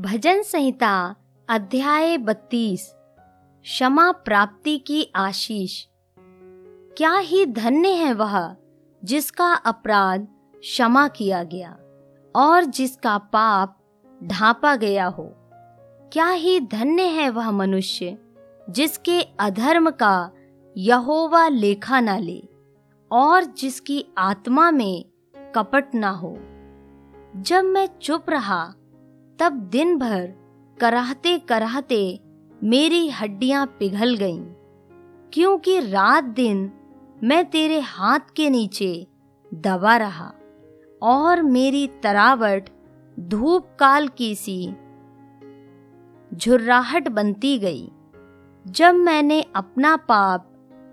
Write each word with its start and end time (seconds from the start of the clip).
भजन 0.00 0.42
संहिता, 0.42 1.14
अध्याय 1.48 2.18
बत्तीस, 2.18 2.94
क्षमा 3.62 4.12
प्राप्ति 4.12 4.78
की 4.78 5.12
आशीष। 5.16 5.86
क्या 6.96 7.18
ही 7.18 7.46
धन्य 7.46 7.88
है 7.88 8.12
वह 8.12 8.56
जिसका 9.04 9.52
अपराध 9.52 10.28
क्षमा 10.60 11.08
किया 11.08 11.42
गया 11.42 11.76
और 12.36 12.64
जिसका 12.64 13.18
पाप 13.18 13.78
ढांपा 14.24 14.76
गया 14.76 15.06
हो। 15.06 15.32
क्या 16.12 16.30
ही 16.30 16.60
धन्य 16.60 17.02
है 17.02 17.30
वह 17.30 17.50
मनुष्य 17.50 18.18
जिसके 18.70 19.20
अधर्म 19.20 19.90
का 19.90 20.30
यहोवा 20.76 21.48
लेखा 21.48 22.00
न 22.00 22.18
ले 22.18 22.48
और 23.12 23.44
जिसकी 23.44 24.06
आत्मा 24.18 24.70
में 24.70 25.04
कपट 25.54 25.94
ना 25.94 26.10
हो। 26.10 26.38
जब 27.36 27.64
मैं 27.64 27.88
चुप 28.02 28.30
रहा 28.30 28.74
तब 29.40 29.52
दिन 29.52 29.98
भर 29.98 30.26
कराहते 30.80 31.38
कराहते 31.38 32.20
मेरी 32.62 33.08
हड्डियाँ 33.08 33.66
पिघल 33.66 34.14
गईं। 34.14 34.42
क्योंकि 35.32 35.80
रात 35.80 36.24
दिन 36.24 36.72
मैं 37.22 37.44
तेरे 37.50 37.80
हाथ 37.80 38.18
के 38.36 38.50
नीचे 38.50 39.06
दबा 39.54 39.96
रहा 39.96 40.32
और 41.02 41.42
मेरी 41.42 41.86
तरावट 41.86 42.68
धूप 43.20 43.76
काल 43.78 44.08
की 44.08 44.34
सी 44.34 44.70
झुर्राहट 46.34 47.08
बनती 47.08 47.58
गई। 47.58 47.92
जब 48.66 48.94
मैंने 48.94 49.44
अपना 49.56 49.96
पाप 49.96 50.46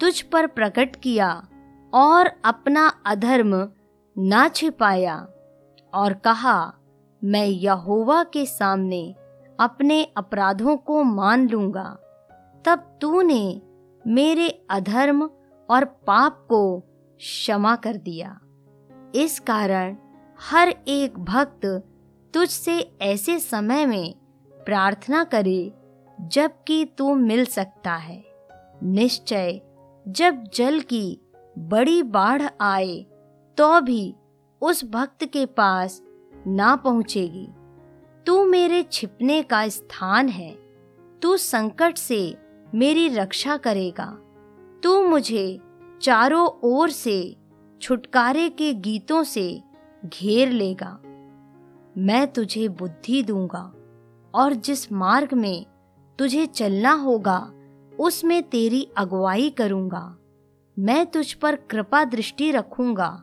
तुझ 0.00 0.20
पर 0.22 0.46
प्रकट 0.46 0.96
किया 0.96 1.48
और 1.94 2.30
अपना 2.44 2.88
अधर्म 3.06 3.68
ना 4.18 4.48
छिपाया 4.48 5.26
और 5.94 6.12
कहा 6.12 6.81
मैं 7.22 7.46
यहोवा 7.46 8.22
के 8.24 8.44
सामने 8.46 9.14
अपने 9.60 10.02
अपराधों 10.16 10.76
को 10.76 11.02
मान 11.02 11.48
लूँगा। 11.48 11.84
तब 12.64 12.98
तूने 13.00 13.60
मेरे 14.06 14.48
अधर्म 14.70 15.22
और 15.68 15.84
पाप 16.06 16.46
को 16.48 16.80
क्षमा 17.20 17.76
कर 17.76 17.96
दिया। 17.96 18.38
इस 19.14 19.38
कारण 19.40 19.96
हर 20.40 20.74
एक 20.88 21.18
भक्त 21.18 21.66
तुझसे 22.34 22.78
ऐसे 23.02 23.38
समय 23.38 23.86
में 23.86 24.14
प्रार्थना 24.52 25.24
करे 25.24 25.72
जबकि 26.20 26.84
तू 26.98 27.14
मिल 27.14 27.44
सकता 27.44 27.94
है। 27.94 28.22
निश्चय 28.82 29.60
जब 30.06 30.42
जल 30.54 30.80
की 30.80 31.20
बड़ी 31.58 32.02
बाढ़ 32.02 32.42
आए 32.60 33.06
तो 33.58 33.80
भी 33.80 34.14
उस 34.62 34.84
भक्त 34.84 35.24
के 35.24 35.46
पास 35.46 36.02
ना 36.46 36.76
पहुंचेगी। 36.76 37.48
तू 38.26 38.44
मेरे 38.44 38.82
छिपने 38.82 39.42
का 39.42 39.68
स्थान 39.68 40.28
है। 40.28 40.58
तू 41.22 41.36
संकट 41.36 41.96
से 41.96 42.36
मेरी 42.74 43.08
रक्षा 43.08 43.56
करेगा। 43.56 44.18
तू 44.82 45.02
मुझे 45.02 45.60
चारों 46.02 46.50
ओर 46.64 46.90
से 46.90 47.36
छुटकारे 47.80 48.48
के 48.48 48.74
गीतों 48.74 49.22
से 49.22 49.62
घेर 50.06 50.48
लेगा। 50.48 50.98
मैं 51.98 52.32
तुझे 52.32 52.68
बुद्धि 52.68 53.22
दूँगा 53.22 53.74
और 54.34 54.54
जिस 54.54 54.92
मार्ग 54.92 55.34
में 55.34 55.66
तुझे 56.18 56.46
चलना 56.46 56.92
होगा, 56.92 57.52
उसमें 58.00 58.42
तेरी 58.42 58.88
अगुवाई 58.96 59.50
करूँगा। 59.50 60.16
मैं 60.78 61.06
तुझ 61.06 61.32
पर 61.32 61.56
कृपा 61.56 62.04
दृष्टि 62.04 62.50
रखूँगा 62.50 63.22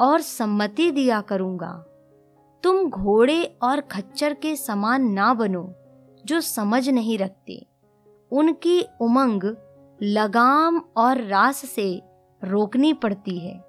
और 0.00 0.20
सम्मति 0.20 0.90
दिया 0.90 1.20
करूँगा। 1.20 1.84
तुम 2.66 2.88
घोड़े 2.90 3.44
और 3.62 3.80
खच्चर 3.80 4.34
के 4.34 4.56
समान 4.56 5.02
ना 5.02 5.34
बनो, 5.34 5.74
जो 6.24 6.40
समझ 6.40 6.88
नहीं 6.88 7.18
रखते। 7.18 7.66
उनकी 8.32 8.80
उमंग, 9.00 9.42
लगाम 10.02 10.80
और 10.96 11.20
रास 11.22 11.56
से 11.56 12.02
रोकनी 12.42 12.92
पड़ती 12.92 13.38
है, 13.38 13.64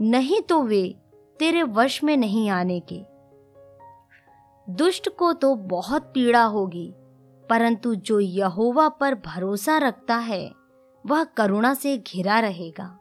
नहीं 0.00 0.40
तो 0.40 0.62
वे 0.62 0.82
तेरे 1.40 1.62
वश 1.62 2.02
में 2.04 2.16
नहीं 2.16 2.48
आने 2.50 2.80
के 2.80 3.00
दुष्ट 4.66 5.08
को 5.08 5.32
तो 5.32 5.54
बहुत 5.54 6.10
पीड़ा 6.14 6.44
होगी, 6.44 6.92
परंतु 7.44 7.94
जो 7.94 8.20
यहोवा 8.20 8.88
पर 8.88 9.14
भरोसा 9.14 9.78
रखता 9.78 10.16
है, 10.16 10.52
वह 11.06 11.24
करुणा 11.24 11.74
से 11.74 11.96
घिरा 11.98 12.40
रहेगा। 12.40 12.98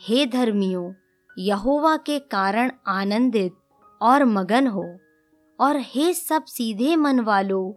हे 0.00 0.26
धर्मियों, 0.26 0.92
यहोवा 1.38 1.96
के 1.96 2.18
कारण 2.18 2.70
आनंदित 2.86 3.56
और 4.02 4.24
मगन 4.24 4.66
हो। 4.66 4.98
और 5.60 5.76
हे 5.76 6.14
सब 6.14 6.44
सीधे 6.44 6.96
मन 6.96 7.20
वालों 7.20 7.72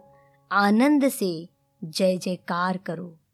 आनंद 0.52 1.08
से 1.08 1.48
जय 1.84 2.16
जयकार 2.16 2.76
करो। 2.76 3.18